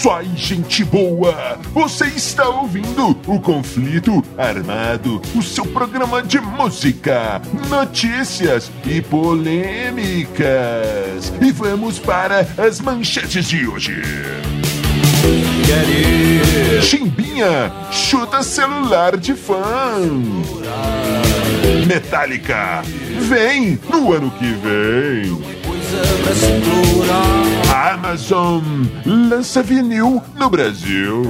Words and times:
isso 0.00 0.10
aí, 0.10 0.30
gente 0.34 0.82
boa! 0.82 1.58
Você 1.74 2.06
está 2.06 2.48
ouvindo 2.48 3.10
o 3.26 3.38
Conflito 3.38 4.24
Armado, 4.38 5.20
o 5.34 5.42
seu 5.42 5.66
programa 5.66 6.22
de 6.22 6.40
música, 6.40 7.42
notícias 7.68 8.72
e 8.86 9.02
polêmicas. 9.02 10.40
E 11.42 11.52
vamos 11.52 11.98
para 11.98 12.48
as 12.56 12.80
manchetes 12.80 13.44
de 13.44 13.68
hoje. 13.68 14.00
Chimbinha 16.80 17.70
chuta 17.92 18.42
celular 18.42 19.18
de 19.18 19.34
fã. 19.34 20.00
Metallica 21.86 22.82
vem 23.28 23.78
no 23.90 24.14
ano 24.14 24.30
que 24.30 24.46
vem. 24.46 25.59
A 27.72 27.92
Amazon 27.94 28.62
lança 29.04 29.62
vinil 29.62 30.22
no 30.36 30.50
Brasil. 30.50 31.22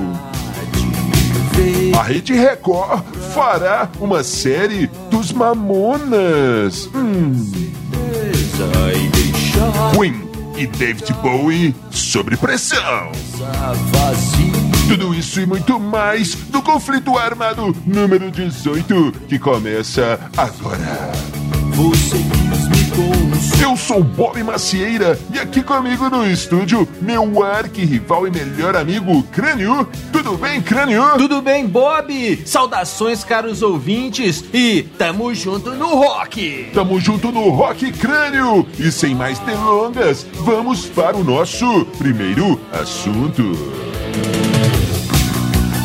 A 1.98 2.02
Rede 2.02 2.32
Record 2.32 3.04
fará 3.34 3.88
uma 4.00 4.24
série 4.24 4.90
dos 5.10 5.32
Mamonas. 5.32 6.88
Hum. 6.94 7.32
Queen 9.94 10.30
e 10.56 10.66
David 10.66 11.12
Bowie 11.22 11.74
sob 11.90 12.36
pressão. 12.36 13.12
Tudo 14.88 15.14
isso 15.14 15.40
e 15.40 15.46
muito 15.46 15.78
mais 15.78 16.34
do 16.34 16.60
conflito 16.60 17.16
armado 17.16 17.74
número 17.86 18.30
18 18.30 19.12
que 19.28 19.38
começa 19.38 20.18
agora. 20.36 21.12
Eu 23.62 23.76
sou 23.76 24.02
Bob 24.02 24.42
Macieira 24.42 25.18
e 25.34 25.38
aqui 25.38 25.62
comigo 25.62 26.08
no 26.08 26.26
estúdio, 26.26 26.88
meu 27.00 27.44
arqui-rival 27.44 28.26
e 28.26 28.30
melhor 28.30 28.74
amigo, 28.74 29.22
Crânio. 29.24 29.86
Tudo 30.10 30.36
bem, 30.38 30.62
Crânio? 30.62 31.02
Tudo 31.18 31.42
bem, 31.42 31.66
Bob? 31.66 32.42
Saudações, 32.46 33.22
caros 33.22 33.60
ouvintes, 33.60 34.42
e 34.54 34.82
tamo 34.96 35.34
junto 35.34 35.72
no 35.72 35.94
rock! 35.94 36.70
Tamo 36.72 36.98
junto 36.98 37.30
no 37.30 37.50
rock, 37.50 37.92
Crânio! 37.92 38.66
E 38.78 38.90
sem 38.90 39.14
mais 39.14 39.38
delongas, 39.40 40.26
vamos 40.36 40.86
para 40.86 41.16
o 41.16 41.22
nosso 41.22 41.84
primeiro 41.98 42.58
assunto. 42.72 43.52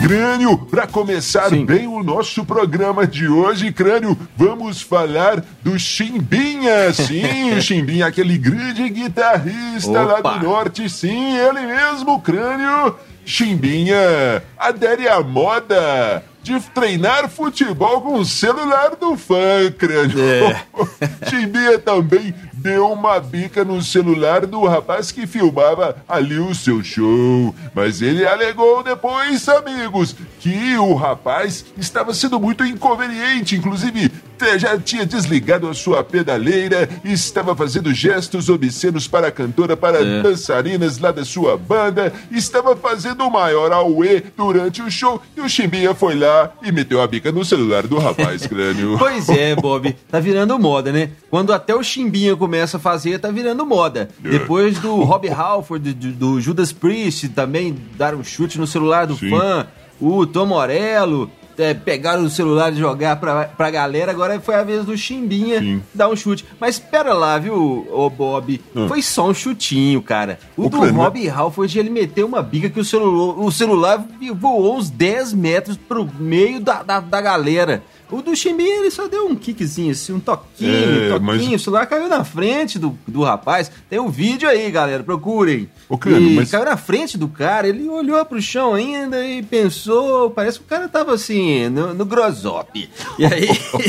Crânio, 0.06 0.56
para 0.56 0.86
começar 0.86 1.50
Sim. 1.50 1.66
bem 1.66 1.88
o 1.88 2.04
nosso 2.04 2.46
programa 2.46 3.08
de 3.08 3.28
hoje, 3.28 3.74
Crânio, 3.74 4.16
vamos 4.38 4.80
falar 4.80 5.44
do 5.64 5.80
Chimbinha. 5.80 6.94
Sim, 6.94 7.56
o 7.58 7.60
Chimbinha, 7.60 8.06
aquele 8.06 8.38
grande 8.38 8.88
guitarrista 8.88 9.90
Opa. 9.90 10.04
lá 10.04 10.22
do 10.22 10.46
norte. 10.46 10.88
Sim, 10.92 11.36
ele 11.36 11.62
mesmo, 11.62 12.22
Crânio. 12.22 12.96
Chimbinha 13.26 14.44
adere 14.56 15.08
à 15.08 15.22
moda 15.22 16.24
de 16.44 16.60
treinar 16.60 17.28
futebol 17.28 18.00
com 18.02 18.20
o 18.20 18.26
celular 18.26 18.96
do 18.96 19.18
fã, 19.18 19.72
crânio. 19.76 20.20
É. 20.24 20.66
Chimbinha 21.28 21.80
também 21.80 22.36
deu 22.66 22.92
uma 22.92 23.20
bica 23.20 23.64
no 23.64 23.80
celular 23.80 24.48
do 24.48 24.66
rapaz 24.66 25.12
que 25.12 25.28
filmava 25.28 25.98
ali 26.10 26.40
o 26.40 26.56
seu 26.56 26.84
show. 26.84 27.54
Mas 27.76 28.02
ele 28.02 28.26
alegou 28.26 28.82
depois, 28.82 29.48
amigos, 29.48 30.16
que 30.46 30.78
o 30.78 30.94
rapaz 30.94 31.66
estava 31.76 32.14
sendo 32.14 32.40
muito 32.40 32.64
inconveniente, 32.64 33.56
inclusive 33.56 34.12
já 34.60 34.78
tinha 34.78 35.06
desligado 35.06 35.68
a 35.68 35.74
sua 35.74 36.04
pedaleira 36.04 36.88
e 37.04 37.14
estava 37.14 37.56
fazendo 37.56 37.92
gestos 37.94 38.50
obscenos 38.50 39.08
para 39.08 39.28
a 39.28 39.32
cantora, 39.32 39.76
para 39.76 40.06
é. 40.06 40.22
dançarinas 40.22 41.00
lá 41.00 41.12
da 41.12 41.26
sua 41.26 41.58
banda, 41.58 42.14
estava 42.30 42.76
fazendo 42.76 43.26
o 43.26 43.32
maior 43.32 43.72
auê 43.72 44.22
durante 44.36 44.82
o 44.82 44.92
show 44.92 45.22
e 45.36 45.42
o 45.42 45.50
Chimbinha 45.50 45.96
foi 45.96 46.16
lá 46.16 46.52
e 46.62 46.72
meteu 46.72 47.02
a 47.02 47.08
bica 47.08 47.32
no 47.32 47.44
celular 47.44 47.88
do 47.88 47.98
rapaz, 47.98 48.46
crânio. 48.48 48.98
pois 49.00 49.30
é, 49.30 49.56
Bob, 49.58 49.96
tá 50.12 50.20
virando 50.20 50.60
moda, 50.60 50.92
né? 50.92 51.12
Quando 51.32 51.54
até 51.54 51.74
o 51.74 51.82
Chimbinha 51.82 52.36
começa 52.36 52.78
a 52.78 52.80
fazer, 52.80 53.20
tá 53.20 53.32
virando 53.32 53.66
moda. 53.66 54.10
É. 54.24 54.30
Depois 54.30 54.78
do 54.78 54.96
Rob 55.04 55.28
Halford, 55.28 55.94
do, 55.94 56.12
do, 56.12 56.42
Judas 56.42 56.72
Priest 56.72 57.30
também 57.30 57.76
dar 57.98 58.14
um 58.14 58.24
chute 58.24 58.60
no 58.60 58.68
celular 58.68 59.08
do 59.08 59.16
Sim. 59.16 59.30
fã, 59.30 59.66
o 60.00 60.26
Tom 60.26 60.46
Morello, 60.48 61.30
é, 61.58 61.74
pegaram 61.74 62.24
o 62.24 62.30
celular 62.30 62.72
e 62.74 62.78
jogar 62.78 63.16
pra, 63.18 63.46
pra 63.46 63.72
galera, 63.72 64.12
agora 64.12 64.40
foi 64.40 64.56
a 64.56 64.64
vez 64.64 64.86
do 64.86 64.98
Chimbinha 64.98 65.60
Sim. 65.60 65.82
dar 65.94 66.10
um 66.10 66.16
chute. 66.16 66.46
Mas 66.60 66.76
espera 66.76 67.14
lá, 67.14 67.38
viu, 67.38 67.88
ô 67.92 68.10
Bob? 68.10 68.62
Ah. 68.76 68.88
Foi 68.88 69.02
só 69.02 69.30
um 69.30 69.34
chutinho, 69.34 70.02
cara. 70.02 70.40
O, 70.58 70.66
o 70.66 70.70
do 70.70 70.78
plano. 70.78 70.98
Rob 70.98 71.30
Halford, 71.30 71.80
ele 71.80 71.90
meteu 71.90 72.28
uma 72.28 72.42
bica 72.42 72.70
que 72.70 72.80
o 72.80 72.86
celular, 72.86 73.40
o 73.40 73.52
celular 73.52 74.06
voou 74.36 74.78
uns 74.78 74.90
10 74.90 75.34
metros 75.34 75.78
pro 75.78 76.10
meio 76.20 76.60
da, 76.60 76.84
da, 76.84 77.00
da 77.00 77.22
galera. 77.22 77.84
O 78.12 78.22
do 78.22 78.36
Chimbinha, 78.36 78.82
ele 78.82 78.92
só 78.92 79.08
deu 79.08 79.26
um 79.26 79.36
kickzinho, 79.36 79.92
assim, 79.92 80.14
um 80.14 80.20
toquinho, 80.20 80.72
é, 80.72 81.16
um 81.16 81.20
toquinho. 81.20 81.52
Mas... 81.52 81.62
O 81.62 81.64
celular 81.64 81.88
caiu 81.88 82.08
na 82.08 82.24
frente 82.24 82.78
do, 82.78 82.98
do 83.08 83.24
rapaz. 83.24 83.72
Tem 83.90 84.00
um 84.00 84.10
vídeo 84.10 84.48
aí, 84.48 84.70
galera, 84.70 85.04
procurem. 85.04 85.68
O 85.88 85.98
Crânio, 85.98 86.30
e 86.30 86.36
mas... 86.36 86.50
caiu 86.50 86.66
na 86.66 86.78
frente 86.78 87.18
do 87.18 87.28
cara, 87.28 87.68
ele 87.68 87.88
olhou 87.88 88.24
pro 88.26 88.42
chão 88.42 88.74
ainda 88.74 89.26
e 89.26 89.44
pensou, 89.44 90.32
parece 90.32 90.58
que 90.58 90.66
o 90.66 90.68
cara 90.68 90.90
tava 90.90 91.14
assim, 91.14 91.70
no, 91.70 91.94
no 91.94 92.06
grosop. 92.06 92.90
E 93.20 93.26
aí, 93.26 93.48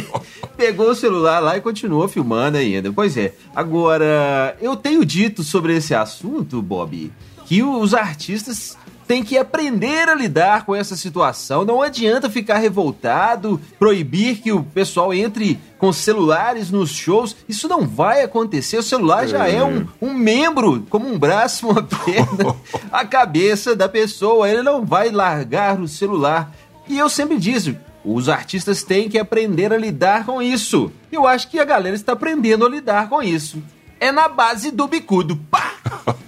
pegou 0.56 0.90
o 0.90 0.94
celular 0.94 1.40
lá 1.40 1.56
e 1.56 1.60
continuou 1.60 2.06
filmando 2.06 2.58
ainda. 2.58 2.92
Pois 2.92 3.16
é. 3.16 3.34
Agora, 3.54 4.56
eu 4.60 4.76
tenho 4.76 5.04
dito 5.04 5.42
sobre 5.42 5.74
esse 5.74 5.94
assunto, 5.94 6.60
Bob, 6.60 7.10
que 7.46 7.62
os 7.62 7.94
artistas 7.94 8.76
tem 9.06 9.22
que 9.22 9.38
aprender 9.38 10.08
a 10.08 10.14
lidar 10.14 10.66
com 10.66 10.74
essa 10.74 10.96
situação. 10.96 11.64
Não 11.64 11.80
adianta 11.80 12.28
ficar 12.28 12.58
revoltado, 12.58 13.60
proibir 13.78 14.38
que 14.38 14.52
o 14.52 14.62
pessoal 14.62 15.14
entre 15.14 15.58
com 15.78 15.92
celulares 15.92 16.70
nos 16.70 16.90
shows. 16.90 17.36
Isso 17.48 17.68
não 17.68 17.86
vai 17.86 18.22
acontecer. 18.22 18.78
O 18.78 18.82
celular 18.82 19.26
já 19.26 19.48
é 19.48 19.62
um, 19.62 19.86
um 20.00 20.12
membro, 20.12 20.84
como 20.90 21.08
um 21.08 21.18
braço, 21.18 21.68
uma 21.68 21.82
perna, 21.82 22.56
a 22.90 23.04
cabeça 23.04 23.76
da 23.76 23.88
pessoa. 23.88 24.48
Ele 24.48 24.62
não 24.62 24.84
vai 24.84 25.10
largar 25.10 25.80
o 25.80 25.88
celular. 25.88 26.52
E 26.88 26.98
eu 26.98 27.08
sempre 27.08 27.38
disse. 27.38 27.76
Os 28.08 28.28
artistas 28.28 28.84
têm 28.84 29.08
que 29.08 29.18
aprender 29.18 29.72
a 29.72 29.76
lidar 29.76 30.24
com 30.24 30.40
isso. 30.40 30.92
Eu 31.10 31.26
acho 31.26 31.50
que 31.50 31.58
a 31.58 31.64
galera 31.64 31.96
está 31.96 32.12
aprendendo 32.12 32.64
a 32.64 32.68
lidar 32.68 33.08
com 33.08 33.20
isso. 33.20 33.60
É 33.98 34.12
na 34.12 34.28
base 34.28 34.70
do 34.70 34.86
bicudo. 34.86 35.36
Pá! 35.50 35.72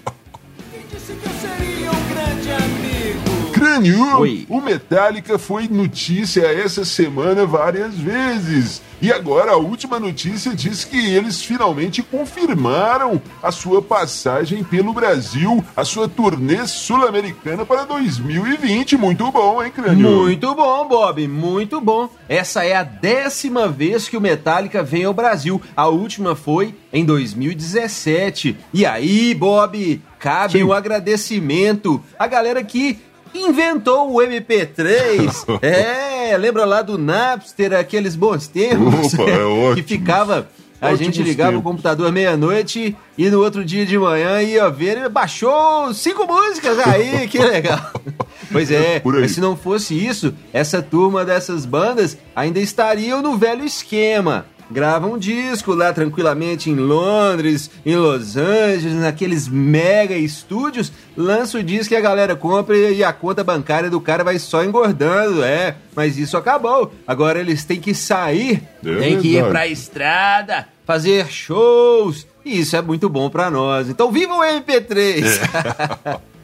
Crânio, 3.68 4.46
o 4.48 4.60
Metallica 4.60 5.38
foi 5.38 5.68
notícia 5.68 6.46
essa 6.46 6.84
semana 6.84 7.44
várias 7.44 7.94
vezes. 7.94 8.80
E 9.00 9.12
agora 9.12 9.52
a 9.52 9.56
última 9.56 10.00
notícia 10.00 10.52
diz 10.56 10.84
que 10.84 11.14
eles 11.14 11.42
finalmente 11.42 12.02
confirmaram 12.02 13.22
a 13.40 13.52
sua 13.52 13.80
passagem 13.80 14.64
pelo 14.64 14.92
Brasil, 14.92 15.64
a 15.76 15.84
sua 15.84 16.08
turnê 16.08 16.66
sul-americana 16.66 17.64
para 17.64 17.84
2020. 17.84 18.96
Muito 18.96 19.30
bom, 19.30 19.62
hein, 19.62 19.70
Crânio? 19.70 20.10
Muito 20.10 20.52
bom, 20.52 20.88
Bob, 20.88 21.28
muito 21.28 21.80
bom. 21.80 22.08
Essa 22.28 22.64
é 22.64 22.74
a 22.74 22.82
décima 22.82 23.68
vez 23.68 24.08
que 24.08 24.16
o 24.16 24.20
Metallica 24.20 24.82
vem 24.82 25.04
ao 25.04 25.14
Brasil. 25.14 25.62
A 25.76 25.86
última 25.86 26.34
foi 26.34 26.74
em 26.92 27.04
2017. 27.04 28.56
E 28.74 28.84
aí, 28.84 29.32
Bob, 29.32 30.02
cabe 30.18 30.58
Sim. 30.58 30.64
um 30.64 30.72
agradecimento 30.72 32.02
à 32.18 32.26
galera 32.26 32.64
que 32.64 32.98
inventou 33.34 34.12
o 34.12 34.18
MP3. 34.18 35.58
é, 35.62 36.36
lembra 36.36 36.64
lá 36.64 36.82
do 36.82 36.98
Napster, 36.98 37.72
aqueles 37.72 38.16
bons 38.16 38.46
tempos 38.46 39.14
Opa, 39.14 39.22
é 39.30 39.74
que 39.76 39.82
ficava 39.82 40.48
a 40.80 40.94
gente 40.94 41.20
ligava 41.22 41.50
tempos. 41.50 41.66
o 41.66 41.70
computador 41.70 42.12
meia-noite 42.12 42.96
e 43.16 43.28
no 43.28 43.42
outro 43.42 43.64
dia 43.64 43.84
de 43.84 43.98
manhã 43.98 44.40
ia 44.40 44.70
ver 44.70 44.96
e 44.98 45.08
baixou 45.08 45.92
cinco 45.92 46.24
músicas 46.24 46.78
aí, 46.78 47.26
que 47.28 47.38
legal. 47.38 47.92
pois 48.52 48.70
é, 48.70 49.02
mas 49.04 49.32
se 49.32 49.40
não 49.40 49.56
fosse 49.56 49.94
isso, 49.94 50.32
essa 50.52 50.80
turma 50.80 51.24
dessas 51.24 51.66
bandas 51.66 52.16
ainda 52.34 52.60
estariam 52.60 53.20
no 53.20 53.36
velho 53.36 53.64
esquema 53.64 54.46
grava 54.70 55.06
um 55.06 55.18
disco 55.18 55.74
lá 55.74 55.92
tranquilamente 55.92 56.70
em 56.70 56.74
Londres, 56.74 57.70
em 57.84 57.96
Los 57.96 58.36
Angeles, 58.36 58.94
naqueles 58.94 59.48
mega 59.48 60.14
estúdios, 60.16 60.92
lança 61.16 61.58
o 61.58 61.62
disco 61.62 61.94
e 61.94 61.96
a 61.96 62.00
galera 62.00 62.36
compra 62.36 62.76
e 62.76 63.02
a 63.02 63.12
conta 63.12 63.42
bancária 63.42 63.90
do 63.90 64.00
cara 64.00 64.22
vai 64.24 64.38
só 64.38 64.64
engordando, 64.64 65.42
é. 65.42 65.76
Mas 65.94 66.18
isso 66.18 66.36
acabou. 66.36 66.92
Agora 67.06 67.40
eles 67.40 67.64
têm 67.64 67.80
que 67.80 67.94
sair, 67.94 68.62
é 68.84 68.94
têm 68.96 69.20
que 69.20 69.36
ir 69.36 69.44
pra 69.48 69.66
estrada, 69.66 70.66
fazer 70.86 71.26
shows. 71.28 72.26
E 72.44 72.60
isso 72.60 72.76
é 72.76 72.82
muito 72.82 73.08
bom 73.08 73.28
para 73.28 73.50
nós. 73.50 73.88
Então 73.88 74.10
viva 74.10 74.34
o 74.34 74.40
MP3! 74.40 75.24
É. 75.24 76.28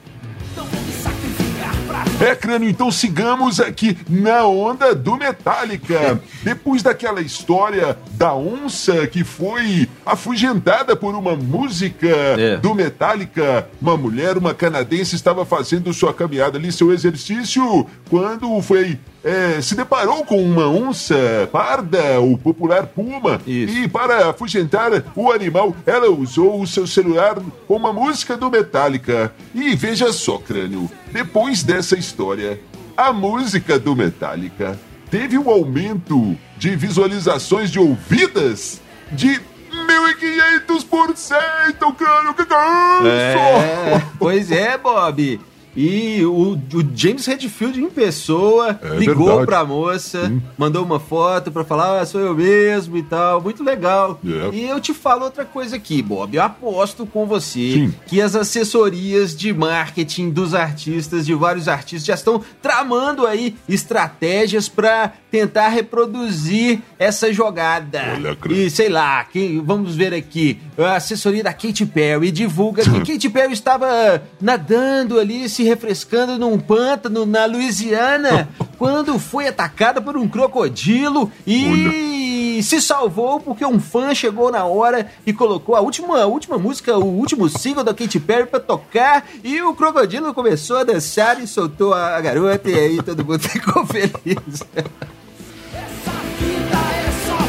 É, 2.20 2.34
crânio, 2.34 2.68
então 2.68 2.90
sigamos 2.90 3.58
aqui 3.58 3.98
na 4.08 4.46
onda 4.46 4.94
do 4.94 5.16
Metallica. 5.16 6.20
Depois 6.42 6.82
daquela 6.82 7.20
história 7.20 7.98
da 8.12 8.34
onça 8.34 9.06
que 9.06 9.24
foi 9.24 9.88
afugentada 10.06 10.94
por 10.94 11.14
uma 11.14 11.34
música 11.34 12.06
é. 12.06 12.56
do 12.56 12.74
Metallica, 12.74 13.68
uma 13.82 13.96
mulher, 13.96 14.38
uma 14.38 14.54
canadense, 14.54 15.16
estava 15.16 15.44
fazendo 15.44 15.92
sua 15.92 16.14
caminhada 16.14 16.56
ali, 16.56 16.70
seu 16.70 16.92
exercício, 16.92 17.86
quando 18.08 18.62
foi 18.62 18.98
é, 19.24 19.60
se 19.62 19.74
deparou 19.74 20.24
com 20.24 20.40
uma 20.40 20.68
onça 20.68 21.48
parda, 21.50 22.20
o 22.20 22.36
popular 22.36 22.86
puma, 22.86 23.40
Isso. 23.46 23.74
e 23.74 23.88
para 23.88 24.30
afugentar 24.30 24.90
o 25.16 25.32
animal, 25.32 25.74
ela 25.86 26.10
usou 26.10 26.60
o 26.60 26.66
seu 26.66 26.86
celular 26.86 27.36
com 27.66 27.76
uma 27.76 27.92
música 27.92 28.36
do 28.36 28.50
Metallica. 28.50 29.32
E 29.54 29.74
veja 29.74 30.12
só, 30.12 30.36
crânio, 30.36 30.90
depois 31.10 31.62
dessa 31.62 31.98
história, 31.98 32.60
a 32.94 33.10
música 33.12 33.78
do 33.78 33.96
Metallica 33.96 34.78
teve 35.10 35.38
um 35.38 35.48
aumento 35.48 36.36
de 36.58 36.76
visualizações 36.76 37.70
de 37.70 37.78
ouvidas 37.78 38.82
de 39.10 39.40
1.500%, 39.72 41.96
crânio, 41.96 42.34
que 42.34 42.42
é 42.42 42.44
isso? 42.44 43.08
É, 43.08 44.02
pois 44.18 44.52
é, 44.52 44.76
Bob. 44.76 45.40
E 45.76 46.24
o, 46.24 46.52
o, 46.52 46.84
James 46.94 47.26
Redfield 47.26 47.80
em 47.80 47.90
pessoa 47.90 48.78
é 48.82 48.96
ligou 48.96 49.26
verdade. 49.26 49.46
pra 49.46 49.64
moça, 49.64 50.26
Sim. 50.26 50.42
mandou 50.56 50.84
uma 50.84 51.00
foto 51.00 51.50
pra 51.50 51.64
falar, 51.64 52.00
ah, 52.00 52.06
sou 52.06 52.20
eu 52.20 52.34
mesmo 52.34 52.96
e 52.96 53.02
tal. 53.02 53.40
Muito 53.40 53.62
legal. 53.62 54.20
Yeah. 54.24 54.56
E 54.56 54.68
eu 54.68 54.80
te 54.80 54.94
falo 54.94 55.24
outra 55.24 55.44
coisa 55.44 55.76
aqui, 55.76 56.00
Bob. 56.02 56.36
Eu 56.36 56.42
aposto 56.42 57.04
com 57.06 57.26
você 57.26 57.72
Sim. 57.72 57.94
que 58.06 58.20
as 58.20 58.36
assessorias 58.36 59.36
de 59.36 59.52
marketing 59.52 60.30
dos 60.30 60.54
artistas, 60.54 61.26
de 61.26 61.34
vários 61.34 61.68
artistas, 61.68 62.06
já 62.06 62.14
estão 62.14 62.42
tramando 62.62 63.26
aí 63.26 63.56
estratégias 63.68 64.68
para 64.68 65.12
tentar 65.30 65.68
reproduzir 65.68 66.80
essa 66.98 67.32
jogada. 67.32 68.00
Olha, 68.14 68.36
e 68.50 68.70
sei 68.70 68.88
lá, 68.88 69.24
quem, 69.24 69.60
vamos 69.60 69.96
ver 69.96 70.14
aqui, 70.14 70.60
a 70.78 70.94
assessoria 70.94 71.42
da 71.42 71.52
Katy 71.52 71.86
Perry 71.86 72.30
divulga 72.30 72.84
que 72.84 73.00
Katy 73.12 73.28
Perry 73.30 73.52
estava 73.52 74.22
nadando 74.40 75.18
ali, 75.18 75.48
se 75.48 75.63
refrescando 75.64 76.38
num 76.38 76.58
pântano 76.58 77.26
na 77.26 77.46
Louisiana 77.46 78.48
quando 78.78 79.18
foi 79.18 79.48
atacada 79.48 80.00
por 80.00 80.16
um 80.16 80.28
crocodilo 80.28 81.30
e 81.46 82.60
se 82.62 82.80
salvou 82.80 83.40
porque 83.40 83.64
um 83.64 83.80
fã 83.80 84.14
chegou 84.14 84.50
na 84.50 84.64
hora 84.64 85.10
e 85.26 85.32
colocou 85.32 85.74
a 85.74 85.80
última, 85.80 86.20
a 86.20 86.26
última 86.26 86.58
música, 86.58 86.96
o 86.96 87.04
último 87.04 87.48
single 87.48 87.84
da 87.84 87.94
Katy 87.94 88.20
Perry 88.20 88.46
pra 88.46 88.60
tocar 88.60 89.26
e 89.42 89.60
o 89.62 89.74
crocodilo 89.74 90.34
começou 90.34 90.78
a 90.78 90.84
dançar 90.84 91.42
e 91.42 91.46
soltou 91.46 91.92
a 91.92 92.20
garota 92.20 92.70
e 92.70 92.78
aí 92.78 93.02
todo 93.02 93.24
mundo 93.24 93.40
ficou 93.48 93.84
feliz. 93.86 94.62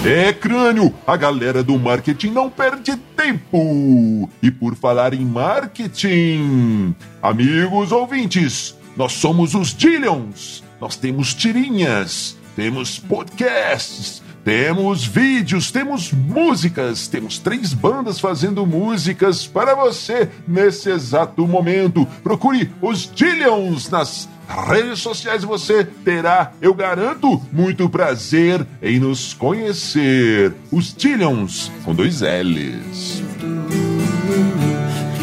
É, 0.06 0.31
crânio, 0.31 0.94
a 1.07 1.18
galera 1.18 1.63
do 1.63 1.80
marketing 1.80 2.30
não 2.30 2.48
perde 2.48 2.96
tempo. 3.18 4.30
E 4.40 4.52
por 4.52 4.75
falar 4.75 5.16
em 5.16 5.25
marketing, 5.25 6.96
amigos 7.24 7.92
ouvintes, 7.92 8.78
nós 8.96 9.13
somos 9.13 9.56
os 9.56 9.75
Dillions. 9.75 10.63
Nós 10.80 10.96
temos 10.96 11.34
tirinhas, 11.34 12.38
temos 12.56 13.00
podcasts, 13.00 14.22
temos 14.45 15.03
vídeos, 15.03 15.71
temos 15.71 16.12
músicas, 16.12 17.07
temos 17.07 17.39
três 17.39 17.74
bandas 17.74 18.19
fazendo 18.19 18.63
músicas 18.63 19.47
para 19.47 19.74
você 19.74 20.30
nesse 20.47 20.92
exato 20.92 21.47
momento. 21.47 22.07
Procure 22.21 22.71
os 22.80 23.09
Dillions 23.12 23.89
nas 23.89 24.30
redes 24.68 25.00
sociais 25.00 25.44
você 25.44 25.83
terá, 25.83 26.53
eu 26.62 26.75
garanto, 26.75 27.42
muito 27.51 27.89
prazer 27.89 28.65
em 28.83 29.00
nos 29.00 29.33
conhecer. 29.33 30.53
Os 30.71 30.94
Tillions 30.94 31.71
com 31.83 31.95
dois 31.95 32.21
L's. 32.21 33.24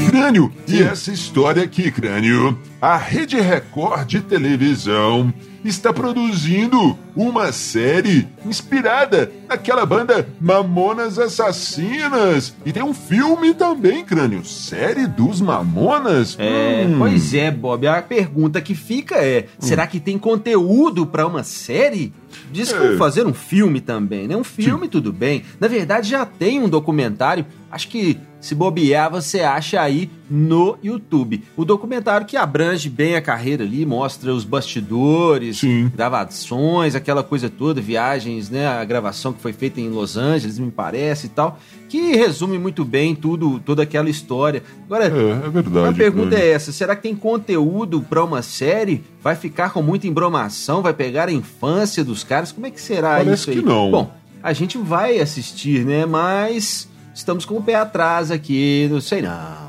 Crânio, 0.08 0.52
e 0.66 0.82
essa 0.82 1.12
história 1.12 1.62
aqui, 1.62 1.92
Crânio? 1.92 2.58
A 2.82 2.96
Rede 2.96 3.40
Record 3.40 4.08
de 4.08 4.20
televisão 4.20 5.32
está 5.64 5.92
produzindo 5.92 6.98
uma 7.14 7.52
série 7.52 8.26
inspirada 8.44 9.30
naquela 9.48 9.86
banda 9.86 10.28
Mamonas 10.40 11.16
Assassinas. 11.16 12.56
E 12.66 12.72
tem 12.72 12.82
um 12.82 12.92
filme 12.92 13.54
também, 13.54 14.04
Crânio. 14.04 14.44
Série 14.44 15.06
dos 15.06 15.40
Mamonas? 15.40 16.36
É, 16.40 16.84
hum. 16.84 16.98
pois 16.98 17.32
é, 17.32 17.52
Bob. 17.52 17.86
A 17.86 18.02
pergunta 18.02 18.60
que 18.60 18.74
fica 18.74 19.14
é: 19.14 19.46
hum. 19.46 19.46
será 19.60 19.86
que 19.86 20.00
tem 20.00 20.18
conteúdo 20.18 21.06
para 21.06 21.24
uma 21.24 21.44
série? 21.44 22.12
Diz 22.50 22.72
que 22.72 22.82
é. 22.82 22.96
fazer 22.96 23.24
um 23.24 23.32
filme 23.32 23.80
também, 23.80 24.26
né? 24.26 24.36
Um 24.36 24.42
filme, 24.42 24.86
Sim. 24.86 24.90
tudo 24.90 25.12
bem. 25.12 25.44
Na 25.60 25.68
verdade, 25.68 26.10
já 26.10 26.26
tem 26.26 26.58
um 26.58 26.68
documentário. 26.68 27.46
Acho 27.70 27.86
que 27.86 28.18
se 28.40 28.56
bobear, 28.56 29.08
você 29.08 29.40
acha 29.40 29.80
aí 29.80 30.10
no 30.32 30.78
YouTube. 30.82 31.44
O 31.54 31.62
documentário 31.62 32.26
que 32.26 32.38
abrange 32.38 32.88
bem 32.88 33.16
a 33.16 33.20
carreira 33.20 33.64
ali, 33.64 33.84
mostra 33.84 34.32
os 34.32 34.44
bastidores, 34.44 35.58
Sim. 35.58 35.92
gravações, 35.94 36.94
aquela 36.94 37.22
coisa 37.22 37.50
toda, 37.50 37.82
viagens, 37.82 38.48
né? 38.48 38.66
A 38.66 38.82
gravação 38.82 39.34
que 39.34 39.42
foi 39.42 39.52
feita 39.52 39.78
em 39.78 39.90
Los 39.90 40.16
Angeles, 40.16 40.58
me 40.58 40.70
parece 40.70 41.26
e 41.26 41.28
tal, 41.28 41.58
que 41.86 42.16
resume 42.16 42.58
muito 42.58 42.82
bem 42.82 43.14
tudo, 43.14 43.60
toda 43.60 43.82
aquela 43.82 44.08
história. 44.08 44.62
Agora, 44.86 45.04
é, 45.04 45.46
é 45.46 45.50
verdade. 45.50 45.88
A 45.88 45.92
pergunta 45.92 46.34
é 46.34 46.52
essa: 46.52 46.72
será 46.72 46.96
que 46.96 47.02
tem 47.02 47.14
conteúdo 47.14 48.00
para 48.00 48.24
uma 48.24 48.40
série? 48.40 49.04
Vai 49.22 49.36
ficar 49.36 49.70
com 49.70 49.82
muita 49.82 50.06
embromação? 50.06 50.80
Vai 50.80 50.94
pegar 50.94 51.28
a 51.28 51.32
infância 51.32 52.02
dos 52.02 52.24
caras? 52.24 52.50
Como 52.50 52.66
é 52.66 52.70
que 52.70 52.80
será 52.80 53.16
Parece 53.16 53.34
isso 53.34 53.50
aí? 53.50 53.56
Que 53.56 53.62
não. 53.62 53.90
Bom, 53.90 54.14
a 54.42 54.54
gente 54.54 54.78
vai 54.78 55.18
assistir, 55.18 55.84
né? 55.84 56.06
Mas 56.06 56.88
estamos 57.14 57.44
com 57.44 57.58
o 57.58 57.62
pé 57.62 57.74
atrás 57.74 58.30
aqui, 58.30 58.88
não 58.90 59.00
sei 59.02 59.20
não. 59.20 59.61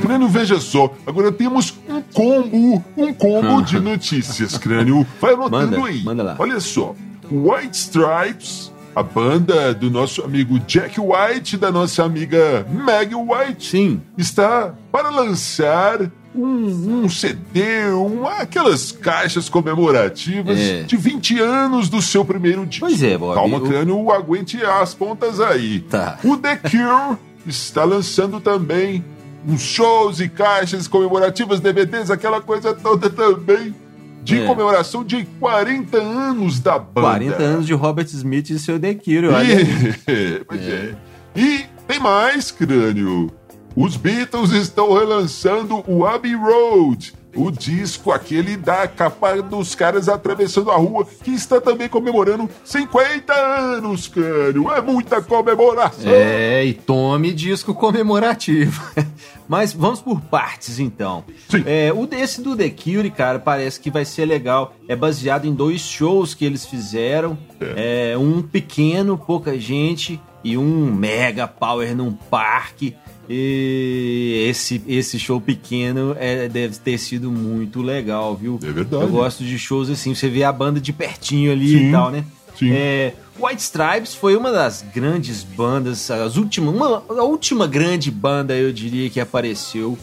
Crânio, 0.00 0.28
veja 0.28 0.60
só, 0.60 0.92
agora 1.06 1.32
temos 1.32 1.74
um 1.88 2.02
combo, 2.12 2.84
um 2.96 3.12
combo 3.12 3.62
de 3.62 3.78
notícias, 3.80 4.56
Crânio. 4.58 5.06
Vai 5.20 5.34
anotando 5.34 5.78
manda, 5.78 5.86
aí. 5.86 6.02
Manda 6.02 6.22
lá. 6.22 6.36
Olha 6.38 6.60
só, 6.60 6.94
White 7.30 7.76
Stripes, 7.76 8.72
a 8.94 9.02
banda 9.02 9.72
do 9.74 9.90
nosso 9.90 10.22
amigo 10.22 10.58
Jack 10.60 11.00
White, 11.00 11.56
da 11.56 11.72
nossa 11.72 12.04
amiga 12.04 12.66
Meg 12.70 13.14
White, 13.14 13.70
Sim. 13.70 14.02
está 14.18 14.74
para 14.90 15.08
lançar 15.10 16.10
um, 16.34 17.04
um 17.04 17.08
CD, 17.08 17.86
uma, 17.90 18.38
aquelas 18.38 18.92
caixas 18.92 19.48
comemorativas 19.48 20.58
é. 20.58 20.82
de 20.82 20.96
20 20.96 21.38
anos 21.40 21.88
do 21.88 22.00
seu 22.00 22.24
primeiro 22.24 22.66
disco. 22.66 22.86
Pois 22.86 23.02
é, 23.02 23.16
Bob. 23.16 23.34
Calma, 23.34 23.60
crânio, 23.60 24.10
aguente 24.10 24.62
as 24.62 24.94
pontas 24.94 25.40
aí. 25.40 25.80
Tá. 25.80 26.18
O 26.24 26.36
The 26.36 26.56
Cure 26.56 27.18
está 27.46 27.84
lançando 27.84 28.40
também 28.40 29.04
uns 29.46 29.60
shows 29.60 30.20
e 30.20 30.28
caixas 30.28 30.86
comemorativas, 30.86 31.60
DVDs, 31.60 32.10
aquela 32.10 32.40
coisa 32.40 32.74
toda 32.74 33.10
também. 33.10 33.74
De 34.22 34.38
é. 34.38 34.46
comemoração 34.46 35.02
de 35.02 35.24
40 35.40 35.98
anos 35.98 36.60
da 36.60 36.78
banda. 36.78 37.08
40 37.08 37.42
anos 37.42 37.66
de 37.66 37.72
Robert 37.72 38.06
Smith 38.06 38.50
e 38.50 38.58
seu 38.58 38.78
Cure, 38.78 39.26
olha. 39.26 39.60
E... 39.60 40.44
pois 40.46 40.60
é. 40.60 40.72
é. 40.72 40.94
E 41.34 41.64
tem 41.88 41.98
mais, 41.98 42.52
crânio. 42.52 43.32
Os 43.74 43.96
Beatles 43.96 44.52
estão 44.52 44.92
relançando 44.92 45.82
o 45.88 46.06
Abbey 46.06 46.34
Road, 46.36 47.14
o 47.34 47.50
disco 47.50 48.12
aquele 48.12 48.56
da 48.56 48.86
capa 48.86 49.40
dos 49.42 49.74
caras 49.74 50.08
atravessando 50.08 50.70
a 50.70 50.76
rua, 50.76 51.06
que 51.22 51.30
está 51.30 51.60
também 51.60 51.88
comemorando 51.88 52.48
50 52.64 53.32
anos, 53.32 54.08
cânio. 54.08 54.70
É 54.72 54.80
muita 54.80 55.22
comemoração. 55.22 56.12
É, 56.12 56.64
e 56.64 56.74
tome 56.74 57.32
disco 57.32 57.74
comemorativo. 57.74 58.82
Mas 59.48 59.72
vamos 59.72 60.00
por 60.00 60.20
partes, 60.20 60.78
então. 60.78 61.24
Sim. 61.48 61.62
É, 61.66 61.92
o 61.92 62.06
desse 62.06 62.40
do 62.40 62.56
The 62.56 62.70
Cure, 62.70 63.10
cara, 63.10 63.38
parece 63.38 63.80
que 63.80 63.90
vai 63.90 64.04
ser 64.04 64.24
legal. 64.24 64.74
É 64.88 64.96
baseado 64.96 65.46
em 65.46 65.54
dois 65.54 65.80
shows 65.80 66.34
que 66.34 66.44
eles 66.44 66.64
fizeram. 66.64 67.36
É. 67.60 68.12
é 68.12 68.18
um 68.18 68.40
pequeno, 68.40 69.18
pouca 69.18 69.58
gente, 69.58 70.20
e 70.44 70.56
um 70.56 70.92
mega 70.92 71.46
power 71.46 71.94
num 71.94 72.12
parque. 72.12 72.96
E 73.28 74.46
esse, 74.48 74.82
esse 74.86 75.18
show 75.18 75.40
pequeno 75.40 76.16
é, 76.18 76.48
deve 76.48 76.76
ter 76.78 76.98
sido 76.98 77.30
muito 77.30 77.80
legal, 77.80 78.36
viu? 78.36 78.58
É 78.62 78.70
verdade. 78.70 79.04
Eu 79.04 79.08
gosto 79.08 79.44
de 79.44 79.58
shows 79.58 79.88
assim, 79.88 80.14
você 80.14 80.28
vê 80.28 80.44
a 80.44 80.52
banda 80.52 80.80
de 80.80 80.92
pertinho 80.92 81.52
ali 81.52 81.68
Sim. 81.68 81.88
e 81.88 81.92
tal, 81.92 82.10
né? 82.10 82.24
Sim. 82.58 82.72
É, 82.72 83.14
White 83.38 83.62
Stripes 83.62 84.14
foi 84.14 84.36
uma 84.36 84.52
das 84.52 84.84
grandes 84.94 85.42
bandas, 85.42 86.10
as 86.10 86.36
últimas, 86.36 86.74
uma, 86.74 87.02
a 87.08 87.24
última 87.24 87.66
grande 87.66 88.10
banda, 88.10 88.54
eu 88.54 88.72
diria, 88.72 89.08
que 89.08 89.20
apareceu, 89.20 89.98